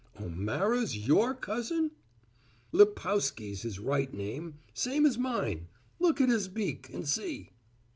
[0.19, 1.91] "O'Mara your cousin?"
[2.71, 5.67] "Lipkowsky's his right name same as mine.
[5.99, 7.51] Look at his beak and see."